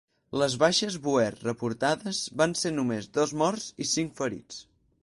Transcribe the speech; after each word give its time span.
Les 0.43 0.53
baixes 0.61 0.95
bòer 1.03 1.27
reportades 1.33 2.23
van 2.43 2.57
ser 2.63 2.73
només 2.79 3.13
dos 3.21 3.39
morts 3.45 3.71
i 3.87 3.93
cinc 3.97 4.19
ferits. 4.23 4.69